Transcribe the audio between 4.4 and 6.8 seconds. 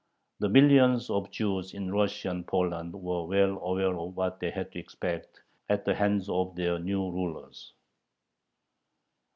had to expect at the hands of their